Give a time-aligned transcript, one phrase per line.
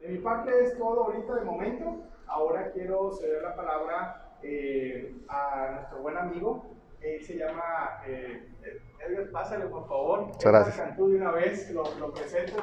[0.00, 2.04] De mi parte es todo ahorita de momento.
[2.26, 6.64] Ahora quiero ceder la palabra eh, a nuestro buen amigo.
[7.02, 8.48] Él se llama eh,
[9.06, 10.26] Edgar, pásale por favor.
[10.26, 10.76] Muchas gracias.
[10.76, 12.62] Cantú de una vez, lo, lo presento.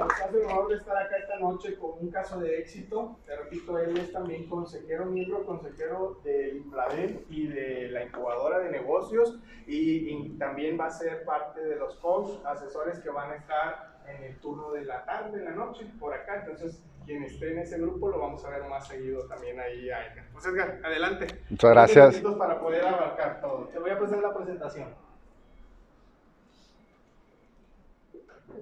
[0.00, 3.18] Nos hace el honor de estar acá esta noche con un caso de éxito.
[3.26, 8.70] Te repito, él es también consejero, miembro consejero del Infladel y de la incubadora de
[8.70, 13.34] negocios y, y también va a ser parte de los coach, asesores que van a
[13.36, 16.40] estar en el turno de la tarde, en la noche, por acá.
[16.40, 20.06] Entonces, quien esté en ese grupo lo vamos a ver más seguido también ahí a
[20.06, 20.24] Edgar.
[20.32, 21.26] Pues Edgar, adelante.
[21.50, 22.20] Muchas gracias.
[22.38, 23.68] Para poder abarcar todo.
[23.68, 25.09] Te voy a pasar la presentación.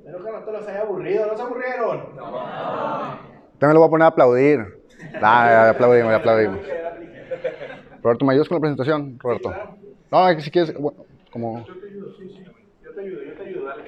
[0.08, 2.16] Espero que no te los haya aburrido, ¿no se aburrieron?
[3.58, 4.60] También lo voy a poner a aplaudir.
[5.20, 6.60] Ah, ya aplaudimos, ya aplaudimos.
[8.02, 9.54] Roberto, ¿me ayudas con la presentación, Roberto?
[10.10, 11.66] No, es que si quieres, bueno, como...
[11.66, 12.44] Yo te ayudo, sí, sí.
[12.82, 13.84] Yo te ayudo, yo te ayudo, dale.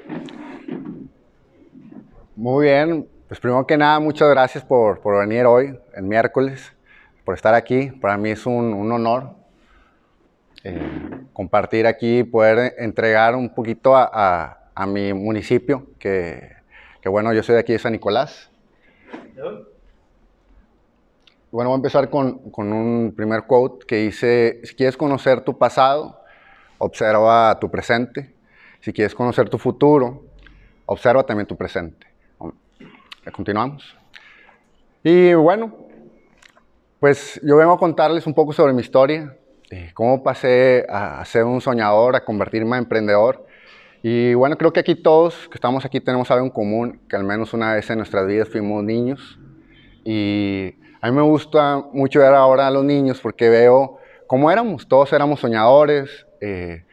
[2.37, 6.71] Muy bien, pues primero que nada, muchas gracias por, por venir hoy, el miércoles,
[7.25, 7.91] por estar aquí.
[7.93, 9.31] Para mí es un, un honor
[10.65, 16.57] eh, compartir aquí, poder entregar un poquito a, a- a mi municipio, que,
[17.03, 18.51] que bueno, yo soy de aquí de San Nicolás.
[21.51, 25.59] Bueno, voy a empezar con, con un primer quote que dice, si quieres conocer tu
[25.59, 26.23] pasado,
[26.79, 28.35] observa tu presente.
[28.81, 30.25] Si quieres conocer tu futuro,
[30.87, 32.07] observa también tu presente.
[33.33, 33.99] Continuamos.
[35.03, 35.77] Y bueno,
[37.01, 39.37] pues yo vengo a contarles un poco sobre mi historia,
[39.71, 43.50] eh, cómo pasé a ser un soñador, a convertirme en emprendedor.
[44.03, 47.25] Y bueno, creo que aquí todos que estamos aquí tenemos algo en común, que al
[47.25, 49.39] menos una vez en nuestras vidas fuimos niños.
[50.05, 54.89] Y a mí me gusta mucho ver ahora a los niños porque veo cómo éramos,
[54.89, 56.85] todos éramos soñadores, eh,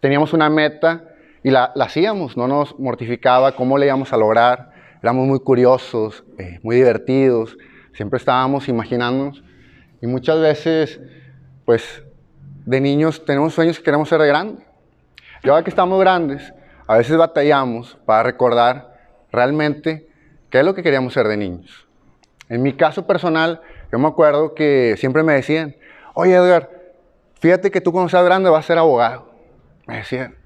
[0.00, 1.04] teníamos una meta
[1.42, 4.72] y la, la hacíamos, no nos mortificaba cómo le íbamos a lograr,
[5.02, 7.56] éramos muy curiosos, eh, muy divertidos,
[7.94, 9.42] siempre estábamos imaginándonos
[10.02, 11.00] y muchas veces,
[11.64, 12.02] pues,
[12.66, 14.69] de niños tenemos sueños que queremos ser de grandes.
[15.42, 16.52] Y que estamos grandes,
[16.86, 18.94] a veces batallamos para recordar
[19.32, 20.06] realmente
[20.50, 21.88] qué es lo que queríamos ser de niños.
[22.50, 25.74] En mi caso personal, yo me acuerdo que siempre me decían,
[26.14, 26.68] oye Edgar,
[27.40, 29.30] fíjate que tú cuando seas grande vas a ser abogado.
[29.86, 30.36] Me decían,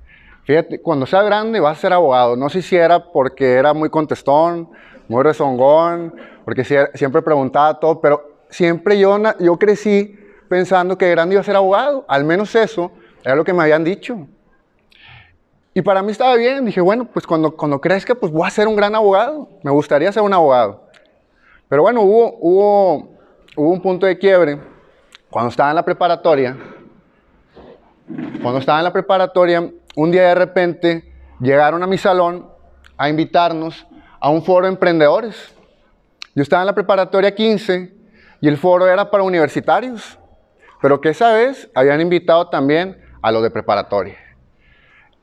[0.44, 2.36] fíjate, cuando seas grande vas a ser abogado.
[2.36, 4.70] No sé si era porque era muy contestón,
[5.08, 10.16] muy rezongón, porque sie- siempre preguntaba todo, pero siempre yo, yo crecí
[10.48, 12.04] pensando que de grande iba a ser abogado.
[12.06, 12.92] Al menos eso
[13.24, 14.28] era lo que me habían dicho.
[15.74, 16.64] Y para mí estaba bien.
[16.64, 19.48] Dije, bueno, pues cuando, cuando crezca, pues voy a ser un gran abogado.
[19.64, 20.88] Me gustaría ser un abogado.
[21.68, 23.08] Pero bueno, hubo, hubo,
[23.56, 24.60] hubo un punto de quiebre
[25.28, 26.56] cuando estaba en la preparatoria.
[28.40, 32.48] Cuando estaba en la preparatoria, un día de repente llegaron a mi salón
[32.96, 33.84] a invitarnos
[34.20, 35.54] a un foro de emprendedores.
[36.36, 37.92] Yo estaba en la preparatoria 15
[38.40, 40.18] y el foro era para universitarios,
[40.80, 44.23] pero que esa vez habían invitado también a los de preparatoria.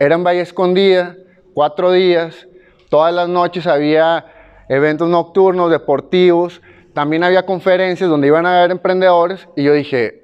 [0.01, 1.15] Era en Valle Escondida,
[1.53, 2.47] cuatro días,
[2.89, 4.25] todas las noches había
[4.67, 6.59] eventos nocturnos, deportivos,
[6.95, 10.23] también había conferencias donde iban a haber emprendedores y yo dije,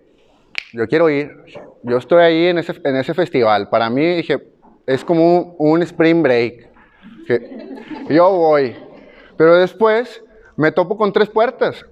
[0.74, 1.30] yo quiero ir,
[1.84, 3.70] yo estoy ahí en ese, en ese festival.
[3.70, 4.48] Para mí, dije,
[4.88, 6.72] es como un, spring break.
[7.28, 7.76] que
[8.10, 8.76] yo voy.
[9.38, 10.24] Pero después
[10.56, 11.86] me topo con tres puertas.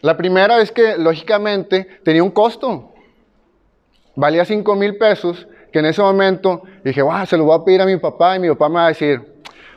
[0.00, 2.92] La primera es que, lógicamente, tenía un costo.
[4.16, 7.82] Valía 5 mil pesos, que en ese momento dije, wow, se lo voy a pedir
[7.82, 9.20] a mi papá y mi papá me va a decir,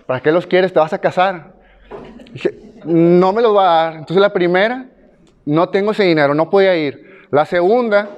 [0.05, 0.73] ¿para qué los quieres?
[0.73, 1.53] Te vas a casar.
[2.31, 3.93] Dije, no me los va a dar.
[3.93, 4.85] Entonces la primera,
[5.45, 7.25] no tengo ese dinero, no podía ir.
[7.31, 8.09] La segunda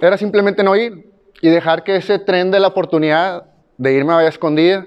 [0.00, 1.10] era simplemente no ir
[1.40, 3.44] y dejar que ese tren de la oportunidad
[3.76, 4.86] de irme a Valla Escondida,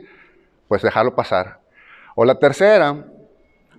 [0.67, 1.59] pues dejarlo pasar.
[2.15, 3.05] O la tercera,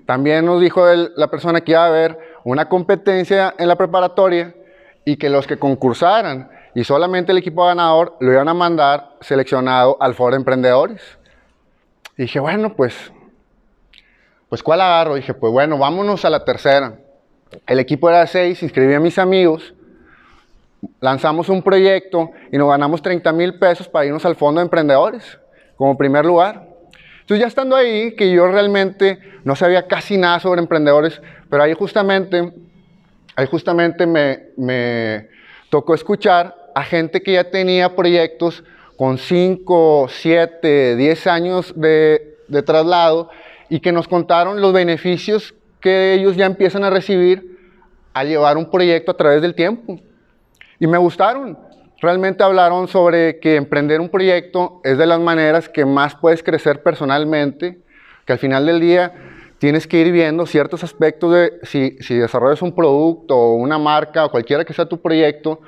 [0.06, 4.54] también nos dijo el- la persona que iba a haber una competencia en la preparatoria
[5.04, 9.96] y que los que concursaran y solamente el equipo ganador lo iban a mandar seleccionado
[10.00, 11.00] al foro de emprendedores.
[12.16, 13.12] Y dije, bueno, pues,
[14.48, 15.14] pues ¿cuál agarro?
[15.14, 16.98] Dije, pues bueno, vámonos a la tercera.
[17.66, 19.74] El equipo era de seis, inscribí a mis amigos,
[21.00, 25.38] lanzamos un proyecto y nos ganamos 30 mil pesos para irnos al fondo de emprendedores
[25.76, 26.68] como primer lugar.
[27.20, 31.74] Entonces ya estando ahí, que yo realmente no sabía casi nada sobre emprendedores, pero ahí
[31.74, 32.52] justamente,
[33.34, 35.28] ahí justamente me, me
[35.70, 38.64] tocó escuchar a gente que ya tenía proyectos
[38.96, 43.28] con 5, 7, 10 años de, traslado
[43.68, 47.58] y que nos contaron los beneficios que ellos ya empiezan a recibir
[48.14, 50.00] al llevar un proyecto a través del tiempo.
[50.78, 51.58] Y me gustaron.
[52.00, 56.82] realmente hablaron sobre que emprender un proyecto es de las maneras que más puedes crecer
[56.82, 57.78] personalmente,
[58.24, 59.12] que al final del día
[59.58, 64.24] tienes que ir viendo ciertos aspectos de si, si desarrollas un producto o una marca
[64.24, 65.60] o cualquiera que sea tu proyecto,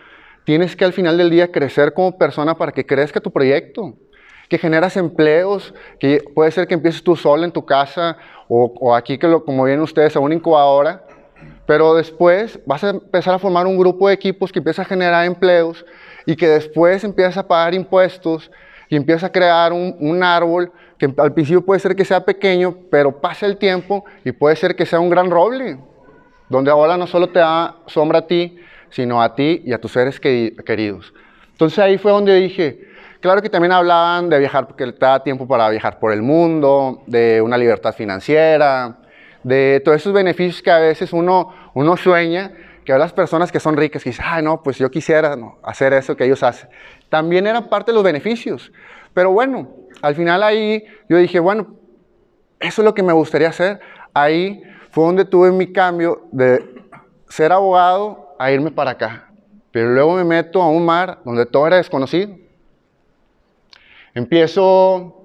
[0.44, 3.94] tienes que al final del día crecer como persona para que crezca tu proyecto,
[4.48, 8.18] que generas empleos, que puede ser que empieces tú solo en tu casa
[8.48, 11.04] o, aquí, que lo, como vienen ustedes, a una incubadora,
[11.66, 15.24] pero después vas a empezar a formar un grupo de equipos que empieza a generar
[15.24, 15.86] empleos
[16.26, 18.50] y que después empiezas a pagar impuestos
[18.90, 22.76] y empieza a crear un, un árbol que al principio puede ser que sea pequeño,
[22.90, 25.78] pero pasa el tiempo y puede ser que sea un gran roble,
[26.48, 28.58] donde ahora no solo te da sombra a ti,
[28.92, 31.12] sino a ti y a tus seres queridos.
[31.50, 32.88] Entonces ahí fue donde dije,
[33.20, 37.02] claro que también hablaban de viajar, porque te da tiempo para viajar por el mundo,
[37.06, 38.98] de una libertad financiera,
[39.42, 42.52] de todos esos beneficios que a veces uno, uno sueña,
[42.84, 45.92] que a las personas que son ricas, que dicen, ay, no, pues yo quisiera hacer
[45.92, 46.68] eso que ellos hacen.
[47.08, 48.72] También eran parte de los beneficios.
[49.14, 49.68] Pero bueno,
[50.00, 51.76] al final ahí yo dije, bueno,
[52.60, 53.80] eso es lo que me gustaría hacer.
[54.14, 56.64] Ahí fue donde tuve mi cambio de
[57.28, 59.28] ser abogado a irme para acá.
[59.70, 62.36] Pero luego me meto a un mar donde todo era desconocido.
[64.14, 65.24] Empiezo,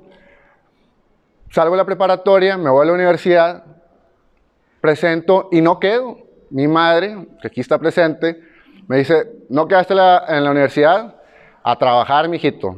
[1.52, 3.64] salgo de la preparatoria, me voy a la universidad,
[4.80, 6.20] presento y no quedo.
[6.50, 8.42] Mi madre, que aquí está presente,
[8.88, 11.16] me dice, ¿no quedaste en la universidad?
[11.62, 12.78] A trabajar, mijito.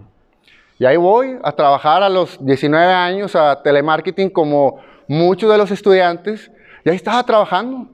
[0.79, 5.69] Y ahí voy a trabajar a los 19 años a telemarketing como muchos de los
[5.69, 6.49] estudiantes.
[6.83, 7.87] Y ahí estaba trabajando.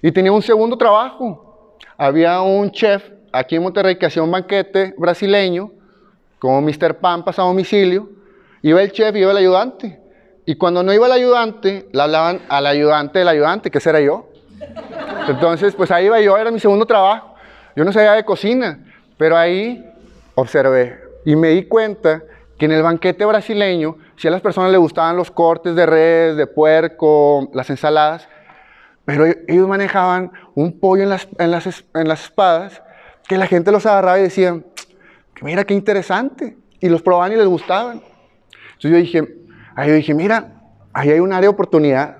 [0.00, 1.45] Y tenía un segundo trabajo.
[1.96, 3.02] Había un chef
[3.32, 5.72] aquí en Monterrey que hacía un banquete brasileño,
[6.38, 6.96] como Mr.
[6.98, 8.10] Pampas a domicilio.
[8.62, 10.00] Iba el chef y iba el ayudante.
[10.44, 14.00] Y cuando no iba el ayudante, le hablaban al ayudante del ayudante, que ese era
[14.00, 14.28] yo.
[15.28, 17.34] Entonces, pues ahí iba yo, era mi segundo trabajo.
[17.74, 18.78] Yo no sabía de cocina,
[19.18, 19.84] pero ahí
[20.34, 22.22] observé y me di cuenta
[22.56, 26.36] que en el banquete brasileño, si a las personas les gustaban los cortes de res,
[26.36, 28.28] de puerco, las ensaladas,
[29.06, 32.82] pero e-, ellos manejaban un pollo en las, en las, en las espadas
[33.26, 34.66] que la gente los agarraba y decían,
[35.40, 38.02] mira qué interesante, y los probaban y les gustaban.
[38.74, 40.54] Entonces yo dije, Ahí dije, mira,
[40.94, 42.16] ahí hay un área de oportunidad.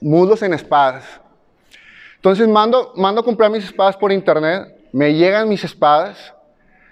[0.00, 1.04] Muslos en espadas.
[2.16, 6.34] Entonces mando, mando a comprar mis espadas por internet, me llegan mis espadas,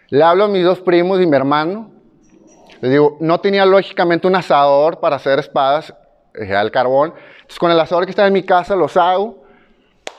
[0.08, 1.90] le hablo a mis dos primos y mi hermano.
[2.80, 5.92] Les digo, no tenía lógicamente un asador para hacer espadas,
[6.34, 7.14] dejé al carbón.
[7.36, 9.44] Entonces con el asador que está en mi casa los hago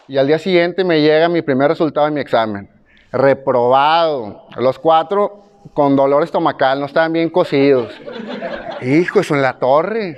[0.07, 2.69] y al día siguiente me llega mi primer resultado de mi examen.
[3.11, 4.47] Reprobado.
[4.57, 7.93] Los cuatro con dolor estomacal, no estaban bien cocidos.
[8.81, 10.17] Hijo, eso en la torre.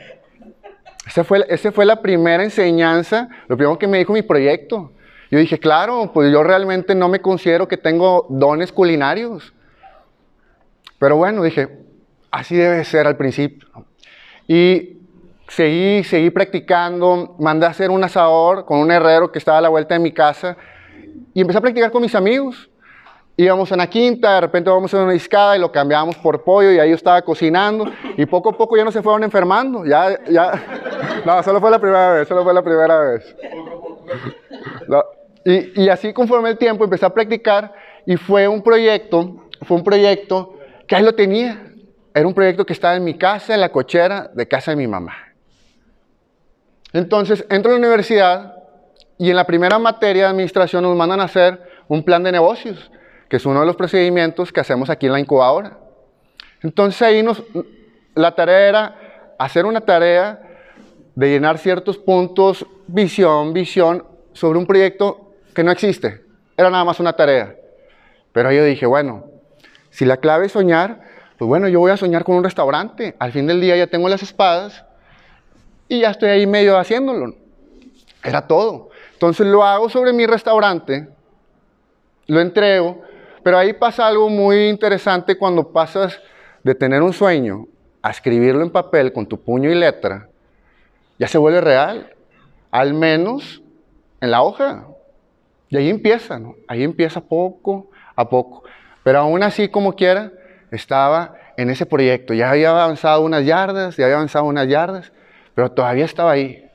[1.08, 4.92] Esa fue, esa fue la primera enseñanza, lo primero que me dijo mi proyecto.
[5.32, 9.54] Yo dije, claro, pues yo realmente no me considero que tengo dones culinarios.
[11.00, 11.70] Pero bueno, dije,
[12.32, 13.68] así debe ser al principio.
[14.48, 14.97] Y
[15.48, 19.70] seguí, seguí practicando, mandé a hacer un asador con un herrero que estaba a la
[19.70, 20.58] vuelta de mi casa
[21.34, 22.70] y empecé a practicar con mis amigos
[23.38, 26.72] íbamos a una quinta, de repente vamos a una discada y lo cambiamos por pollo
[26.72, 27.86] y ahí yo estaba cocinando
[28.18, 30.52] y poco a poco ya no se fueron enfermando, ya, ya,
[31.26, 33.36] no, solo fue la primera vez, solo fue la primera vez.
[35.46, 37.74] y, y, así conforme el tiempo empecé a practicar
[38.08, 40.56] y fue un proyecto, fue un proyecto
[40.88, 41.64] que ahí lo tenía,
[42.16, 44.88] era un proyecto que estaba en mi casa, en la cochera de casa de mi
[44.88, 45.27] mamá.
[46.94, 48.56] Entonces entro a la universidad
[49.18, 52.92] y en la primera materia de administración nos mandan a hacer un plan de negocios
[53.30, 55.78] que es uno de los procedimientos que hacemos aquí en la incubadora.
[56.64, 57.26] Entonces ahí
[58.16, 58.96] la tarea era
[59.38, 60.42] hacer una tarea
[61.16, 66.24] de llenar ciertos puntos, visión, visión, sobre un proyecto que no existe.
[66.56, 67.56] Era nada más una tarea.
[68.32, 69.26] Pero yo dije, bueno,
[69.90, 71.02] si la clave es soñar,
[71.38, 73.16] pues bueno, yo voy a soñar con un restaurante.
[73.20, 74.86] Al fin del día ya tengo las espadas
[75.88, 77.36] y ya estoy ahí medio haciéndolo.
[78.24, 78.90] Era todo.
[79.14, 81.08] Entonces lo hago sobre mi restaurante,
[82.28, 83.08] lo entrego
[83.48, 86.20] pero ahí pasa algo muy interesante cuando pasas
[86.64, 87.66] de tener un sueño
[88.02, 90.28] a escribirlo en papel con tu puño y letra,
[91.18, 92.14] ya se vuelve real,
[92.72, 93.64] al menos
[94.20, 94.86] en la hoja.
[95.70, 96.56] Y ahí empieza, ¿no?
[96.68, 98.64] Ahí empieza poco a poco.
[99.02, 100.34] Pero aún así, como quiera,
[100.70, 102.34] estaba en ese proyecto.
[102.34, 105.14] Ya había avanzado unas yardas, ya había avanzado unas yardas,
[105.58, 106.70] pero todavía estaba ahí.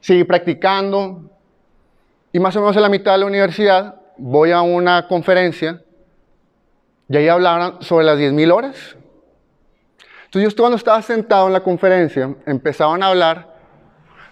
[0.00, 1.30] Seguí practicando.
[2.32, 5.80] Y más o menos en la mitad de la universidad voy a una conferencia
[7.08, 8.96] y ahí hablaban sobre las 10.000 horas.
[10.24, 13.54] Entonces yo cuando estaba sentado en la conferencia, empezaban a hablar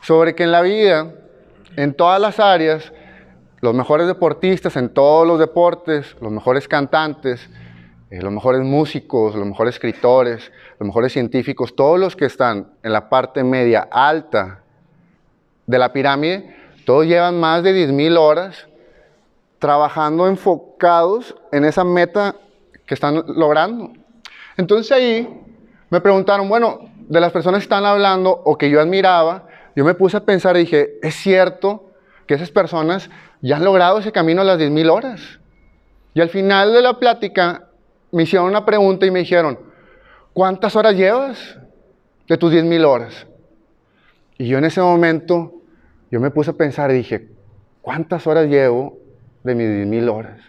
[0.00, 1.08] sobre que en la vida,
[1.76, 2.92] en todas las áreas,
[3.60, 7.48] los mejores deportistas en todos los deportes, los mejores cantantes,
[8.12, 12.92] eh, los mejores músicos, los mejores escritores, los mejores científicos, todos los que están en
[12.92, 14.62] la parte media alta
[15.64, 18.66] de la pirámide, todos llevan más de 10.000 horas
[19.60, 22.34] trabajando enfocados en esa meta
[22.84, 23.92] que están logrando.
[24.56, 25.40] Entonces ahí
[25.88, 29.46] me preguntaron, bueno, de las personas que están hablando o que yo admiraba,
[29.76, 31.92] yo me puse a pensar y dije, es cierto
[32.26, 33.08] que esas personas
[33.40, 35.38] ya han logrado ese camino a las 10.000 horas.
[36.12, 37.68] Y al final de la plática
[38.10, 39.71] me hicieron una pregunta y me dijeron,
[40.32, 41.58] ¿cuántas horas llevas
[42.28, 43.26] de tus 10.000 horas?
[44.38, 45.54] Y yo en ese momento,
[46.10, 47.28] yo me puse a pensar y dije,
[47.80, 48.98] ¿cuántas horas llevo
[49.42, 50.40] de mis 10.000 horas?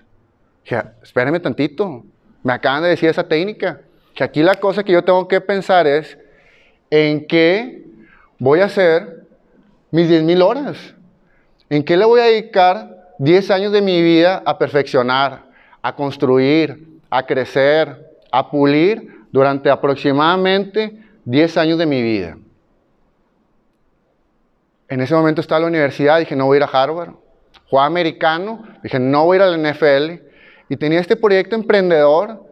[0.63, 2.03] Dije, espérenme tantito,
[2.43, 3.81] me acaban de decir esa técnica,
[4.15, 6.17] que aquí la cosa que yo tengo que pensar es
[6.89, 7.83] en qué
[8.39, 9.25] voy a hacer
[9.91, 10.95] mis 10.000 horas,
[11.69, 15.45] en qué le voy a dedicar 10 años de mi vida a perfeccionar,
[15.81, 22.37] a construir, a crecer, a pulir durante aproximadamente 10 años de mi vida.
[24.87, 27.15] En ese momento estaba en la universidad, dije, no voy a ir a Harvard.
[27.67, 30.21] Jugaba americano, dije, no voy a ir a NFL.
[30.69, 32.43] Y tenía este proyecto emprendedor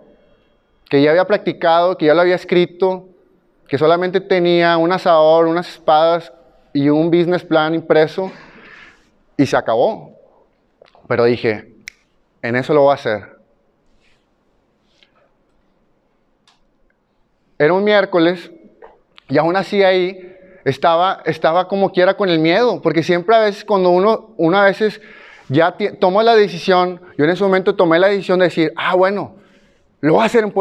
[0.89, 3.07] que ya había practicado, que ya lo había escrito,
[3.67, 6.33] que solamente tenía un asador, unas espadas
[6.73, 8.31] y un business plan impreso
[9.38, 10.17] y se acabó.
[11.07, 11.75] Pero dije,
[12.41, 13.30] en eso lo voy a hacer.
[17.61, 18.49] Era un miércoles
[19.29, 23.63] y aún así ahí estaba, estaba como quiera con el miedo, porque siempre a veces
[23.63, 24.99] cuando uno, una veces
[25.47, 29.35] ya tomó la decisión, yo en ese momento tomé la decisión de decir, ah, bueno,
[29.99, 30.51] lo voy a hacer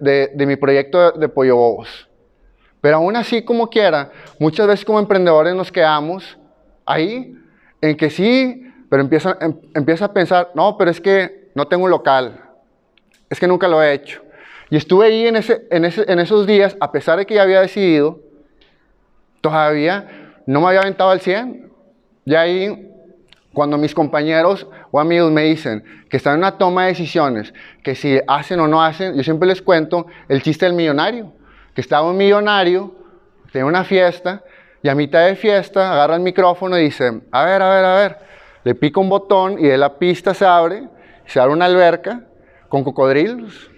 [0.00, 2.10] de, de mi proyecto de Pollo Bobos.
[2.82, 6.36] Pero aún así, como quiera, muchas veces como emprendedores nos quedamos
[6.84, 7.38] ahí,
[7.80, 11.84] en que sí, pero empieza, em, empieza a pensar, no, pero es que no tengo
[11.84, 12.38] un local,
[13.30, 14.20] es que nunca lo he hecho.
[14.70, 17.42] Y estuve ahí en, ese, en, ese, en esos días, a pesar de que ya
[17.42, 18.20] había decidido,
[19.40, 21.70] todavía no me había aventado al 100.
[22.24, 22.90] Y ahí,
[23.52, 27.96] cuando mis compañeros o amigos me dicen que están en una toma de decisiones, que
[27.96, 31.32] si hacen o no hacen, yo siempre les cuento el chiste del millonario.
[31.74, 32.94] Que estaba un millonario,
[33.50, 34.44] tiene una fiesta,
[34.82, 37.96] y a mitad de fiesta agarra el micrófono y dice, a ver, a ver, a
[37.96, 38.18] ver,
[38.64, 40.88] le pica un botón y de la pista se abre,
[41.26, 42.22] se abre una alberca
[42.68, 43.69] con cocodrilos.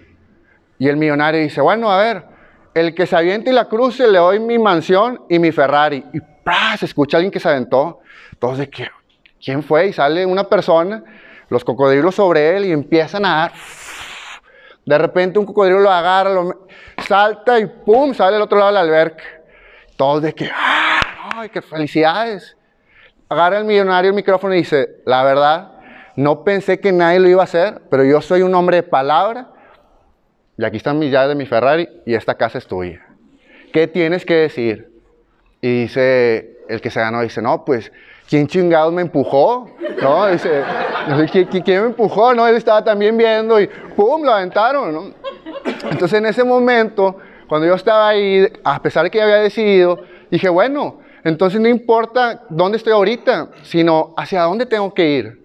[0.83, 2.25] Y el millonario dice, bueno, a ver,
[2.73, 6.03] el que se aviente y la cruce, le doy mi mansión y mi Ferrari.
[6.11, 6.81] Y ¡pras!
[6.81, 8.01] se escucha alguien que se aventó.
[8.33, 8.67] Entonces.
[9.41, 9.87] ¿quién fue?
[9.87, 11.01] Y sale una persona,
[11.47, 13.53] los cocodrilos sobre él y empiezan a dar.
[14.85, 16.67] De repente un cocodrilo lo agarra, lo,
[17.07, 18.13] salta y ¡pum!
[18.13, 19.23] sale al otro lado de la alberca.
[19.95, 20.99] Todos de que, ¡ah!
[21.37, 22.57] ¡ay, qué felicidades!
[23.29, 25.75] Agarra el millonario el micrófono y dice, la verdad,
[26.17, 29.52] no pensé que nadie lo iba a hacer, pero yo soy un hombre de palabra
[30.57, 33.01] y aquí están mis llaves de mi Ferrari y esta casa es tuya.
[33.71, 34.89] ¿Qué tienes que decir?
[35.61, 37.91] Y dice, el que se ganó, dice, no, pues,
[38.29, 39.69] ¿quién chingados me empujó?
[40.01, 40.63] No, dice,
[41.63, 42.35] ¿quién, me empujó?
[42.35, 44.23] No, él estaba también viendo y ¡pum!
[44.23, 45.13] lo aventaron, ¿no?
[45.89, 47.17] Entonces en ese momento,
[47.47, 51.67] cuando yo estaba ahí, a pesar de que ya había decidido, dije, bueno, entonces no
[51.67, 55.43] importa dónde estoy ahorita, sino hacia dónde tengo que ir.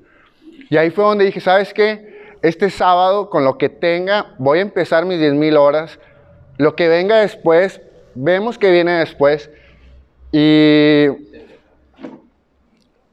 [0.70, 2.17] Y ahí fue donde dije, ¿sabes qué?
[2.42, 5.98] Este sábado, con lo que tenga, voy a empezar mis 10.000 horas.
[6.56, 7.80] Lo que venga después,
[8.14, 9.50] vemos que viene después.
[10.32, 11.06] Y,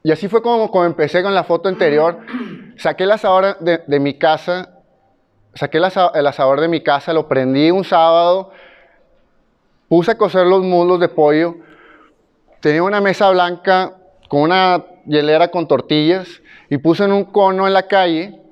[0.04, 2.20] y así fue como, como empecé con la foto anterior.
[2.78, 4.82] Saqué el asador de, mi casa,
[5.54, 8.52] saqué el asador, de mi casa, lo prendí un sábado,
[9.88, 11.56] puse a cocer los muslos de pollo,
[12.60, 13.94] tenía una mesa blanca
[14.28, 16.28] con una hielera con tortillas
[16.70, 18.45] y puse en un cono en la calle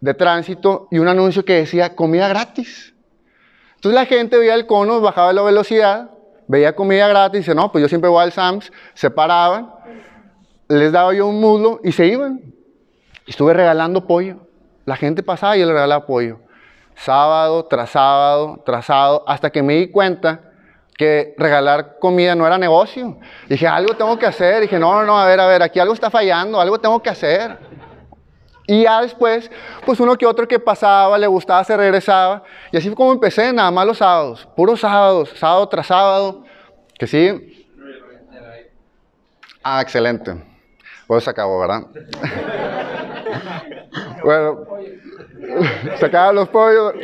[0.00, 2.94] de tránsito y un anuncio que decía comida gratis.
[3.76, 6.10] Entonces la gente veía el cono, bajaba la velocidad,
[6.48, 9.72] veía comida gratis, dice, no, pues yo siempre voy al Sams, se paraban,
[10.68, 12.40] les daba yo un muslo y se iban.
[13.26, 14.46] Estuve regalando pollo.
[14.84, 16.40] La gente pasaba y yo le regalaba pollo.
[16.94, 18.86] Sábado tras sábado, tras
[19.26, 20.40] hasta que me di cuenta
[20.96, 23.18] que regalar comida no era negocio.
[23.48, 24.62] Dije, algo tengo que hacer.
[24.62, 27.58] Dije, no, no, a ver, a ver, aquí algo está fallando, algo tengo que hacer.
[28.66, 29.50] Y ya después,
[29.84, 32.42] pues uno que otro que pasaba, le gustaba, se regresaba.
[32.72, 36.44] Y así fue como empecé, nada más los sábados, puros sábados, sábado tras sábado.
[36.98, 37.66] Que sí.
[39.62, 40.34] Ah, excelente.
[41.06, 41.82] Pues se acabó, ¿verdad?
[44.24, 44.66] bueno,
[45.98, 46.94] se acaban los pollos.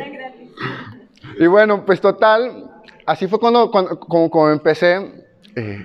[1.39, 2.69] Y bueno, pues total,
[3.05, 5.83] así fue cuando, como, empecé eh,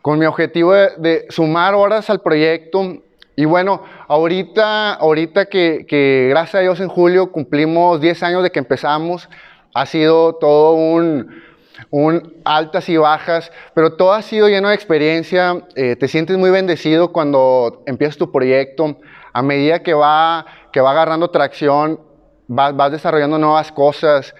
[0.00, 3.02] con mi objetivo de sumar horas al proyecto
[3.34, 8.58] Y bueno, ahorita, ahorita que, gracias a Dios en julio cumplimos 10 años de que
[8.58, 9.28] empezamos,
[9.74, 11.42] ha sido todo un,
[11.90, 16.50] un altas y bajas, pero todo ha sido lleno de experiencia, eh, te sientes muy
[16.50, 18.98] bendecido cuando empiezas tu proyecto,
[19.32, 22.00] a medida que va, que va agarrando tracción,
[22.48, 24.34] vas, vas desarrollando nuevas cosas,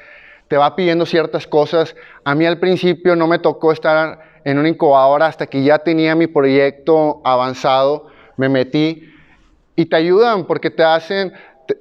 [0.49, 1.96] te va pidiendo ciertas cosas.
[2.25, 6.14] A mí al principio no me tocó estar en una incubadora hasta que ya tenía
[6.14, 8.12] mi proyecto avanzado,
[8.42, 9.08] me metí
[9.76, 11.32] y te ayudan porque te hacen,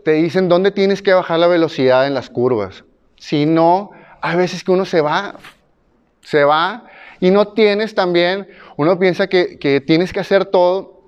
[0.03, 2.83] te, dicen dónde tienes que bajar la velocidad en las curvas.
[3.17, 3.91] Si no,
[4.21, 5.35] hay veces que uno se va,
[6.21, 6.85] se va
[7.19, 11.01] y no tienes también, uno piensa que, que tienes que hacer todo,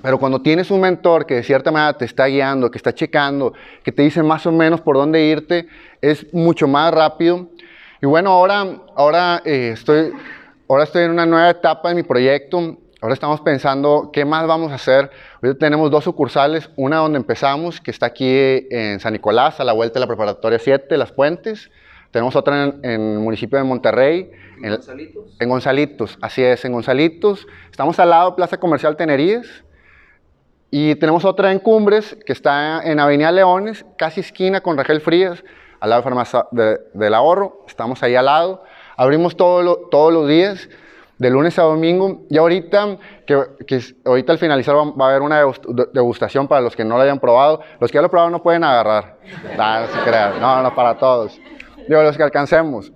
[0.00, 3.52] pero cuando tienes un mentor que de cierta manera te está guiando, que está checando,
[3.82, 5.66] que te dice más o menos por dónde irte,
[6.00, 7.48] es mucho más rápido.
[8.00, 10.12] Y bueno, ahora, ahora, eh, estoy,
[10.68, 12.78] ahora estoy en una nueva etapa de mi proyecto.
[13.02, 15.10] Ahora estamos pensando qué más vamos a hacer.
[15.42, 19.72] Hoy tenemos dos sucursales, una donde empezamos, que está aquí en San Nicolás, a la
[19.72, 21.70] vuelta de la preparatoria 7, Las Puentes.
[22.10, 24.30] Tenemos otra en, en el municipio de Monterrey.
[24.62, 25.36] ¿En Gonzalitos?
[25.40, 27.46] En Gonzalitos, así es, en Gonzalitos.
[27.70, 29.46] Estamos al lado de Plaza Comercial Tenerías.
[30.70, 35.42] Y tenemos otra en Cumbres, que está en Avenida Leones, casi esquina con Rangel Frías,
[35.80, 37.64] al lado de Farmacia del Ahorro.
[37.66, 38.62] Estamos ahí al lado.
[38.98, 40.68] Abrimos todo todos los días,
[41.20, 42.22] de lunes a domingo.
[42.30, 42.96] Y ahorita,
[43.26, 45.42] que, que ahorita al finalizar va, a haber una
[45.92, 47.60] degustación para los que no lo hayan probado.
[47.78, 49.18] Los que ya lo probaron no pueden agarrar.
[50.40, 50.62] No, no.
[50.62, 51.38] No, para todos.
[51.86, 52.90] Digo, los que alcancemos.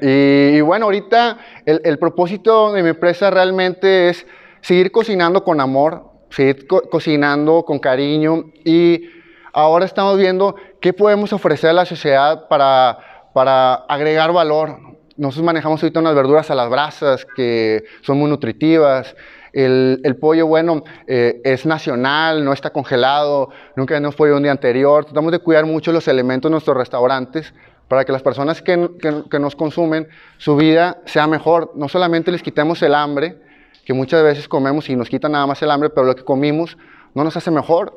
[0.00, 4.26] Y, bueno, ahorita el, propósito de mi empresa realmente es
[4.60, 9.04] seguir cocinando con amor, seguir co cocinando con cariño y
[9.52, 12.98] ahora estamos viendo qué podemos ofrecer a la sociedad para,
[13.32, 14.76] para agregar valor.
[15.22, 19.14] Nosotros manejamos ahorita unas verduras a las brasas que son muy nutritivas.
[19.52, 25.04] El, pollo, bueno, eh, es nacional, no está congelado, nunca tenemos pollo un día anterior.
[25.04, 27.54] Tratamos de cuidar mucho los elementos de nuestros restaurantes
[27.86, 31.70] para que las personas que, que, que nos consumen, su vida sea mejor.
[31.76, 33.36] No solamente les quitemos el hambre,
[33.84, 36.76] que muchas veces comemos y nos quita nada más el hambre, pero lo que comimos
[37.14, 37.96] no nos hace mejor.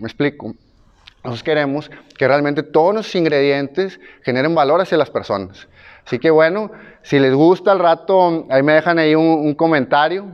[0.00, 0.54] Me explico.
[1.24, 5.68] Nosotros queremos que realmente todos nuestros ingredientes generen valor hacia las personas.
[6.06, 6.70] Así que bueno,
[7.02, 10.26] si les gusta al rato, ahí me dejan ahí un, un comentario.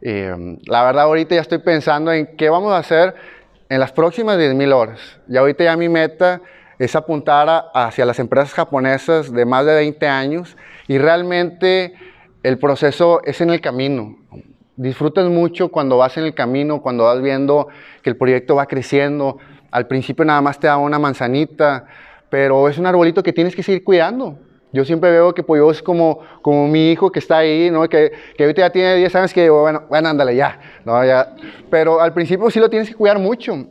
[0.00, 3.14] Eh, la verdad ahorita ya estoy pensando en qué vamos a hacer
[3.68, 5.00] en las próximas 10.000 horas.
[5.28, 6.40] Y ahorita ya mi meta
[6.78, 11.94] es apuntar a, hacia las empresas japonesas de más de 20 años y realmente
[12.42, 14.16] el proceso es en el camino.
[14.76, 17.68] Disfrutas mucho cuando vas en el camino, cuando vas viendo
[18.02, 19.38] que el proyecto va creciendo.
[19.72, 21.86] Al principio nada más te da una manzanita,
[22.30, 24.38] pero es un arbolito que tienes que seguir cuidando.
[24.72, 27.88] Yo siempre veo que Pollo es como, como mi hijo que está ahí, ¿no?
[27.88, 31.04] que, que ahorita ya tiene 10 años, que bueno, bueno, ándale, ya, ¿no?
[31.04, 31.34] ya.
[31.70, 33.66] Pero al principio sí lo tienes que cuidar mucho.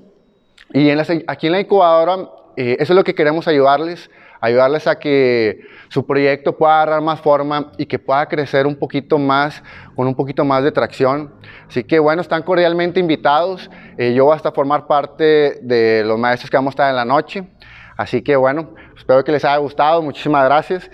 [0.74, 4.10] Y aquí en la incubadora, eh, eso es lo que queremos ayudarles
[4.42, 9.18] ayudarles a que su proyecto pueda agarrar más forma y que pueda crecer un poquito
[9.18, 9.64] más,
[9.96, 11.34] con un poquito más de tracción.
[11.68, 13.70] Así que bueno, están cordialmente invitados.
[13.98, 17.44] Eh, yo hasta formar parte de los maestros que vamos a estar en la noche.
[17.98, 20.02] Así que bueno, espero que les haya gustado.
[20.02, 20.90] Muchísimas gracias.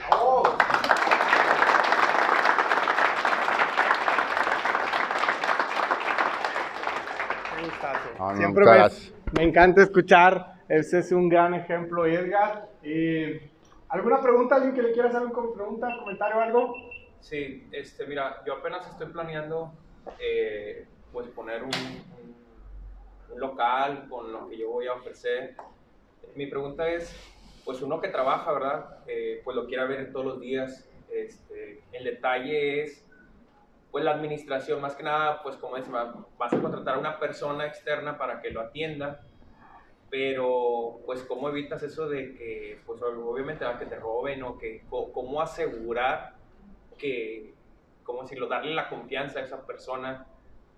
[8.20, 8.90] No, Siempre me,
[9.34, 12.70] me encanta escuchar ese es un gran ejemplo, Edgar.
[12.82, 13.52] Eh,
[13.90, 14.56] ¿Alguna pregunta?
[14.56, 16.76] ¿Alguien que le quiera hacer una pregunta, comentario o algo?
[17.20, 19.72] Sí, este, mira, yo apenas estoy planeando
[20.20, 22.36] eh, pues poner un, un,
[23.34, 25.56] un, local con lo que yo voy a ofrecer.
[26.36, 27.16] Mi pregunta es,
[27.66, 29.00] pues uno que trabaja, ¿verdad?
[29.08, 30.90] Eh, pues lo quiere ver todos los días.
[31.12, 33.06] Este, el detalle es,
[33.92, 37.68] pues la administración, más que nada, pues como dice, vas a contratar a una persona
[37.68, 39.22] externa para que lo atienda
[40.14, 45.42] pero pues cómo evitas eso de que, pues obviamente que te roben o que, cómo
[45.42, 46.36] asegurar
[47.00, 47.56] que,
[48.04, 50.28] como decirlo, darle la confianza a esa persona,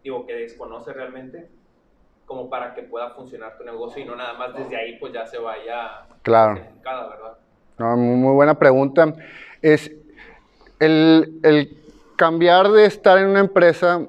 [0.01, 1.49] digo, que desconoce realmente,
[2.25, 5.25] como para que pueda funcionar tu negocio y no nada más desde ahí pues ya
[5.25, 6.55] se vaya claro.
[6.83, 7.37] ¿verdad?
[7.77, 9.13] No, muy buena pregunta.
[9.61, 9.91] Es
[10.79, 11.77] el, el,
[12.15, 14.01] cambiar de estar en una empresa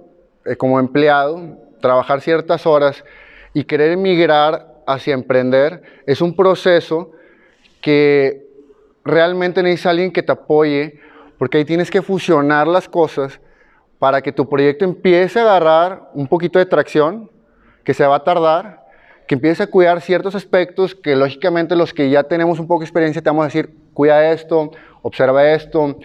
[0.44, 3.04] eh, como empleado, trabajar ciertas horas
[3.52, 7.10] y querer emigrar hacia emprender es un proceso
[7.80, 8.46] que
[9.04, 11.00] realmente necesita alguien que te apoye,
[11.38, 13.40] porque ahí tienes que fusionar las cosas
[13.98, 17.30] para que tu proyecto empiece a agarrar un poquito de tracción,
[17.86, 18.84] que se va a tardar,
[19.28, 22.86] que empiece a cuidar ciertos aspectos que lógicamente los que ya tenemos un poco de
[22.86, 24.72] experiencia te vamos a decir, cuida esto,
[25.02, 25.96] observa esto,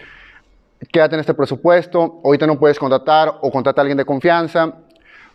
[0.92, 4.74] quédate en este presupuesto, ahorita no puedes contratar o contrata a alguien de confianza,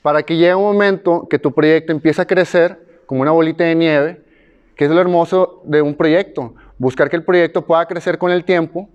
[0.02, 3.76] para que llegue un momento que tu proyecto empiece a crecer como una bolita de
[3.76, 4.22] nieve,
[4.78, 8.46] que es lo hermoso de un proyecto, buscar que el proyecto pueda crecer con el
[8.46, 8.88] tiempo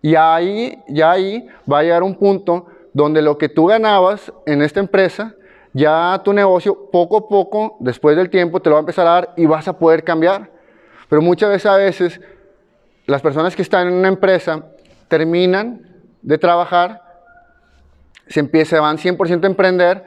[0.00, 4.62] y ahí, ya ahí va a llegar un punto donde lo que tú ganabas en
[4.62, 5.34] esta empresa,
[5.72, 9.10] ya tu negocio poco a poco, después del tiempo, te lo va a empezar a
[9.10, 10.50] dar y vas a poder cambiar.
[11.08, 12.20] Pero muchas veces a veces
[13.06, 14.66] las personas que están en una empresa
[15.08, 15.82] terminan
[16.22, 17.02] de trabajar,
[18.28, 20.04] se empieza, van 100% a emprender,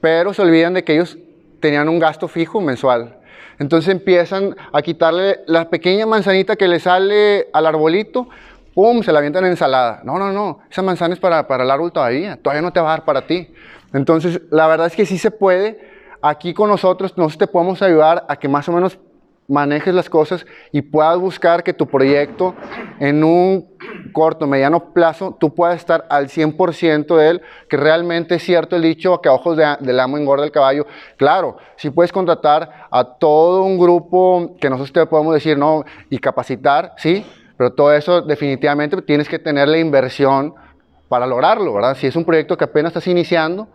[0.00, 1.16] pero se olvidan de que ellos
[1.60, 3.18] tenían un gasto fijo mensual.
[3.58, 8.28] Entonces empiezan a quitarle la pequeña manzanita que le sale al arbolito,
[8.74, 9.02] ¡pum!
[9.02, 10.00] Se la avientan en ensalada.
[10.04, 12.88] No, no, no, esa manzana es para, para el árbol todavía, todavía no te va
[12.88, 13.54] a dar para ti.
[13.92, 15.80] Entonces, la verdad es que sí se puede.
[16.20, 18.98] Aquí con nosotros, nosotros te podemos ayudar a que más o menos
[19.48, 22.54] manejes las cosas y puedas buscar que tu proyecto
[23.00, 23.68] en un
[24.12, 28.82] corto, mediano plazo, tú puedas estar al 100% de él, que realmente es cierto el
[28.82, 30.86] dicho que a ojos de, del amo engorda el caballo.
[31.16, 36.18] Claro, si puedes contratar a todo un grupo que nosotros te podemos decir, no, y
[36.18, 37.26] capacitar, sí,
[37.56, 40.54] pero todo eso definitivamente tienes que tener la inversión
[41.08, 41.94] para lograrlo, ¿verdad?
[41.96, 43.68] Si es un proyecto que apenas estás iniciando,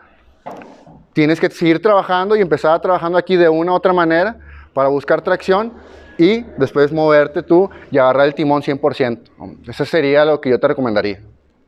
[1.13, 4.37] tienes que seguir trabajando y empezar trabajando aquí de una u otra manera
[4.73, 5.73] para buscar tracción
[6.17, 9.67] y después moverte tú y agarrar el timón 100%.
[9.67, 11.21] Eso sería lo que yo te recomendaría.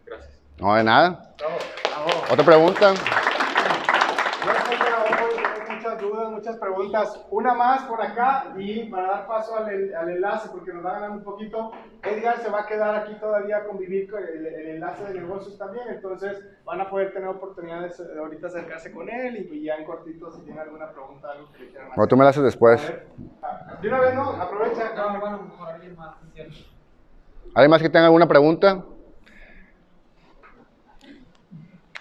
[0.05, 0.39] Gracias.
[0.59, 1.33] No, de nada.
[2.31, 2.93] ¿Otra pregunta?
[6.79, 7.25] Preguntas.
[7.29, 10.93] Una más por acá y para dar paso al, al enlace, porque nos va a
[10.93, 11.71] ganar un poquito.
[12.03, 15.57] Edgar se va a quedar aquí todavía a convivir con el, el enlace de negocios
[15.57, 19.85] también, entonces van a poder tener oportunidades de ahorita acercarse con él y ya en
[19.85, 22.03] cortito si tiene alguna pregunta, algo que le quieran hacer.
[22.03, 22.93] O tú me la haces después.
[23.81, 24.29] De una vez, ¿no?
[24.29, 24.93] Aprovecha.
[24.95, 26.15] No, bueno, mejor alguien más.
[27.55, 28.83] ¿Alguien más que tenga alguna pregunta?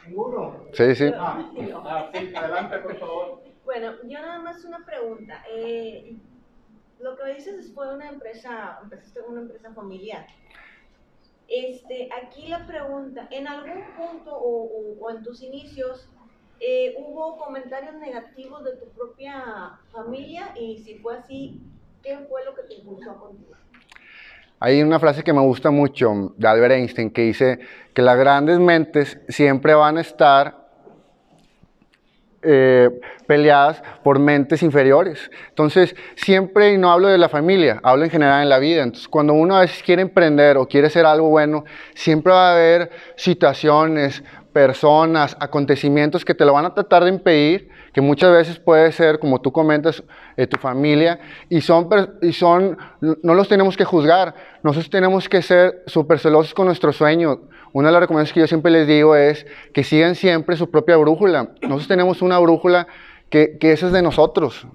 [0.06, 0.56] Ninguno.
[0.72, 1.12] Sí, sí.
[1.16, 3.37] Ah, sí, adelante, por favor.
[3.68, 5.44] Bueno, yo nada más una pregunta.
[5.52, 6.16] Eh,
[7.00, 10.26] lo que me dices fue una empresa, empezaste con una empresa familiar.
[11.46, 16.08] Este, aquí la pregunta, ¿en algún punto o, en tus inicios
[16.60, 20.54] eh, hubo comentarios negativos de tu propia familia?
[20.58, 21.60] Y si fue así,
[22.02, 23.60] ¿qué fue lo que te impulsó a continuar?
[24.60, 27.58] Hay una frase que me gusta mucho de Albert Einstein que dice
[27.92, 30.57] que las grandes mentes siempre van a estar
[32.42, 32.88] eh,
[33.26, 35.30] peleadas por mentes inferiores.
[35.48, 38.82] Entonces, siempre, y no hablo de la familia, hablo en general en la vida.
[38.82, 42.54] Entonces, cuando uno a veces quiere emprender o quiere hacer algo bueno, siempre va a
[42.54, 44.22] haber situaciones,
[44.52, 49.18] personas, acontecimientos que te lo van a tratar de impedir, que muchas veces puede ser,
[49.18, 50.02] como tú comentas,
[50.36, 51.88] eh, tu familia, y son,
[52.22, 56.96] y son, no los tenemos que juzgar, nosotros tenemos que ser súper celosos con nuestros
[56.96, 57.38] sueños.
[57.78, 60.96] Una de las recomendaciones que yo siempre les digo es que sigan siempre su propia
[60.96, 61.50] brújula.
[61.62, 62.88] Nosotros tenemos una brújula
[63.30, 64.66] que, que esa es de nosotros.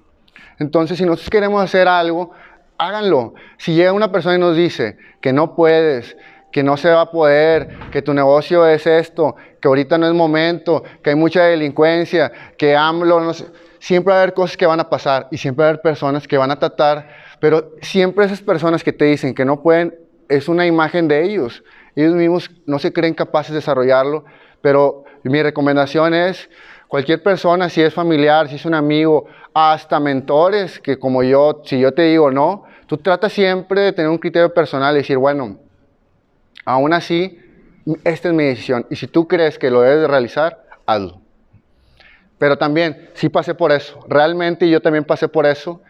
[0.58, 2.30] Entonces, si nosotros queremos hacer algo,
[2.78, 3.34] háganlo.
[3.58, 6.16] Si llega una persona y nos dice que no puedes,
[6.50, 10.14] que no se va a poder, que tu negocio es esto, que ahorita no es
[10.14, 13.34] momento, que hay mucha delincuencia, que AMLO,
[13.80, 16.26] siempre va a haber cosas que van a pasar y siempre va a haber personas
[16.26, 17.06] que van a tratar,
[17.38, 19.94] pero siempre esas personas que te dicen que no pueden,
[20.30, 21.62] es una imagen de ellos.
[21.96, 24.24] Ellos mismos no se creen capaces de desarrollarlo,
[24.60, 26.48] pero mi recomendación es,
[26.88, 31.78] cualquier persona, si es familiar, si es un amigo, hasta mentores, que como yo, si
[31.78, 35.58] yo te digo no, tú tratas siempre de tener un criterio personal y decir, bueno,
[36.64, 37.38] aún así,
[38.02, 38.86] esta es mi decisión.
[38.90, 41.20] Y si tú crees que lo debes de realizar, hazlo.
[42.38, 44.04] Pero también, sí pasé por eso.
[44.08, 45.80] Realmente yo también pasé por eso.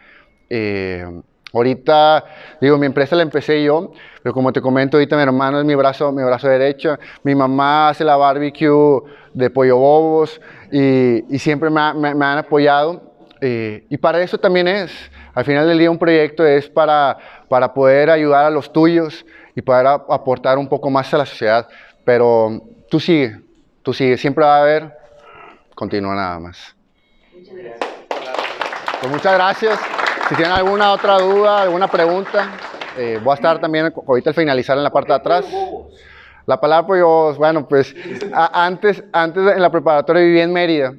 [0.49, 1.05] Eh,
[1.53, 2.23] ahorita,
[2.61, 5.75] digo, mi empresa la empecé yo, pero como te comento, ahorita mi hermano es mi
[5.75, 6.97] brazo, mi brazo derecho.
[7.23, 9.01] Mi mamá hace la barbecue
[9.33, 10.39] de pollo bobos
[10.71, 13.13] y, y siempre me, ha- me- me han apoyado.
[13.41, 14.91] Eh, y para eso también es.
[15.33, 17.17] Al final del día un proyecto es para,
[17.49, 21.25] para poder ayudar a los tuyos y poder a- aportar un poco más a la
[21.25, 21.67] sociedad.
[22.03, 23.39] Pero tú sigue,
[23.83, 24.17] tú sigue.
[24.17, 24.93] Siempre va a haber,
[25.75, 26.75] continúa nada más.
[27.33, 27.89] Muchas gracias.
[29.01, 29.79] Pues muchas gracias.
[30.29, 32.49] Si tienen alguna otra duda, alguna pregunta,
[32.97, 35.45] eh, voy a estar también ahorita al finalizar en la parte de atrás.
[36.47, 37.95] La palabra pollo, bueno, pues
[38.33, 40.93] a- antes, antes en la preparatoria vivía en Mérida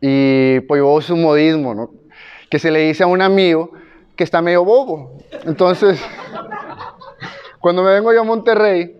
[0.00, 1.90] y pollo bobo es un modismo, ¿no?
[2.50, 3.70] Que se le dice a un amigo
[4.16, 5.18] que está medio bobo.
[5.44, 6.00] Entonces,
[7.60, 8.96] cuando me vengo yo a Monterrey,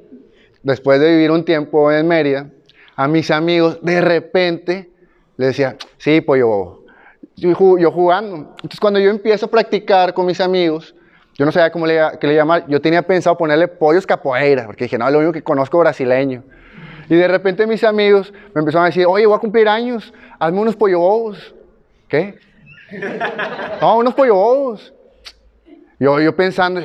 [0.62, 2.48] después de vivir un tiempo en Mérida,
[2.96, 4.90] a mis amigos de repente
[5.37, 6.84] les decía, sí, pollo bobo.
[7.37, 8.37] Yo, ju- yo jugando.
[8.57, 10.94] Entonces, cuando yo empiezo a practicar con mis amigos,
[11.37, 12.64] yo no sabía cómo le, qué le llamar.
[12.68, 16.44] Yo tenía pensado ponerle pollos capoeira, porque dije, no, lo único que conozco brasileño.
[17.09, 20.61] Y de repente mis amigos me empezaron a decir, oye, voy a cumplir años, hazme
[20.61, 21.55] unos pollo bobos.
[22.09, 22.38] ¿Qué?
[23.81, 24.92] No, unos pollo bobos.
[25.99, 26.81] Yo, yo pensando,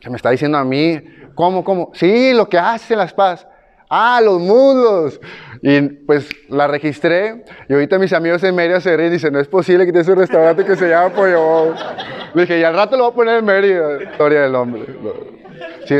[0.00, 1.00] que me está diciendo a mí,
[1.34, 1.90] ¿cómo, cómo?
[1.94, 3.46] Sí, lo que hacen las paz.
[3.88, 5.20] Ah, los muslos.
[5.66, 9.40] Y pues la registré y ahorita mis amigos en Mérida se ríen y dicen, no
[9.40, 11.86] es posible que tienes un restaurante que se llama Pollo Bobos.
[12.34, 14.82] Le dije, y al rato lo voy a poner en Mérida, historia del hombre.
[15.86, 15.94] Sí,